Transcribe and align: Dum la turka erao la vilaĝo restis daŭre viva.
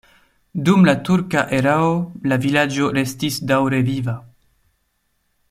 Dum 0.69 0.87
la 0.87 0.95
turka 1.09 1.43
erao 1.57 1.91
la 2.31 2.39
vilaĝo 2.47 2.91
restis 2.99 3.39
daŭre 3.53 3.83
viva. 3.91 4.17